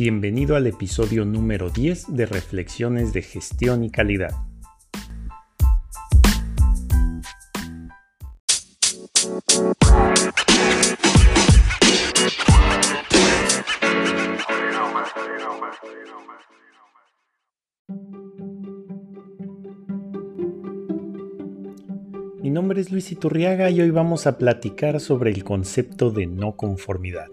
[0.00, 4.30] Bienvenido al episodio número 10 de Reflexiones de Gestión y Calidad.
[22.42, 26.56] Mi nombre es Luis Iturriaga y hoy vamos a platicar sobre el concepto de no
[26.56, 27.26] conformidad.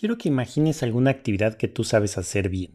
[0.00, 2.72] Quiero que imagines alguna actividad que tú sabes hacer bien.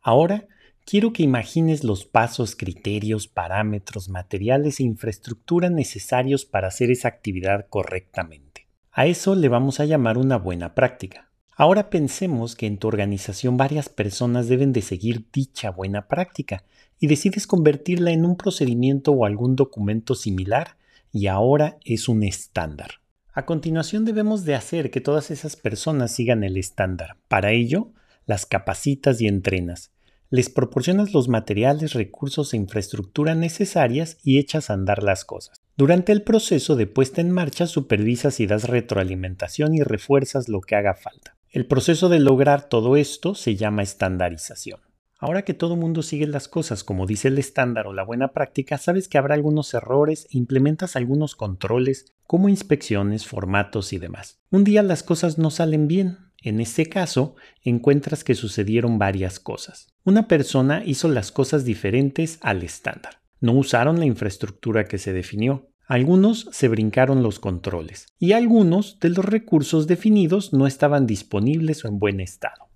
[0.00, 0.48] Ahora,
[0.86, 7.66] quiero que imagines los pasos, criterios, parámetros, materiales e infraestructura necesarios para hacer esa actividad
[7.68, 8.68] correctamente.
[8.90, 11.30] A eso le vamos a llamar una buena práctica.
[11.54, 16.64] Ahora pensemos que en tu organización varias personas deben de seguir dicha buena práctica
[16.98, 20.78] y decides convertirla en un procedimiento o algún documento similar
[21.12, 22.92] y ahora es un estándar.
[23.36, 27.18] A continuación debemos de hacer que todas esas personas sigan el estándar.
[27.28, 27.92] Para ello,
[28.24, 29.92] las capacitas y entrenas.
[30.30, 35.60] Les proporcionas los materiales, recursos e infraestructura necesarias y echas a andar las cosas.
[35.76, 40.76] Durante el proceso de puesta en marcha supervisas y das retroalimentación y refuerzas lo que
[40.76, 41.36] haga falta.
[41.50, 44.80] El proceso de lograr todo esto se llama estandarización.
[45.18, 48.76] Ahora que todo mundo sigue las cosas como dice el estándar o la buena práctica,
[48.76, 54.40] sabes que habrá algunos errores e implementas algunos controles como inspecciones, formatos y demás.
[54.50, 56.18] Un día las cosas no salen bien.
[56.42, 59.88] En este caso, encuentras que sucedieron varias cosas.
[60.04, 63.20] Una persona hizo las cosas diferentes al estándar.
[63.40, 65.70] No usaron la infraestructura que se definió.
[65.88, 71.88] Algunos se brincaron los controles y algunos de los recursos definidos no estaban disponibles o
[71.88, 72.66] en buen estado.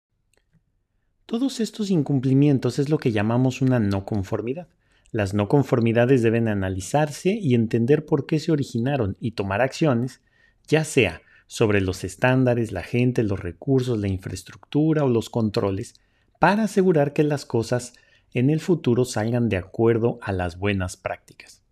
[1.30, 4.66] Todos estos incumplimientos es lo que llamamos una no conformidad.
[5.12, 10.22] Las no conformidades deben analizarse y entender por qué se originaron y tomar acciones,
[10.66, 15.94] ya sea sobre los estándares, la gente, los recursos, la infraestructura o los controles,
[16.40, 17.92] para asegurar que las cosas
[18.34, 21.62] en el futuro salgan de acuerdo a las buenas prácticas.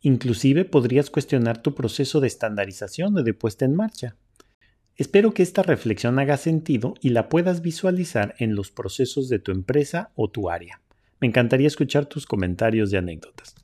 [0.00, 4.16] Inclusive podrías cuestionar tu proceso de estandarización o de puesta en marcha.
[4.98, 9.52] Espero que esta reflexión haga sentido y la puedas visualizar en los procesos de tu
[9.52, 10.80] empresa o tu área.
[11.20, 13.54] Me encantaría escuchar tus comentarios y anécdotas.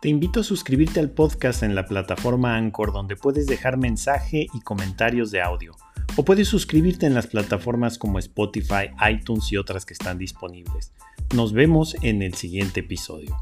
[0.00, 4.60] Te invito a suscribirte al podcast en la plataforma Anchor donde puedes dejar mensaje y
[4.60, 5.74] comentarios de audio.
[6.20, 10.92] O puedes suscribirte en las plataformas como Spotify, iTunes y otras que están disponibles.
[11.34, 13.34] Nos vemos en el siguiente episodio.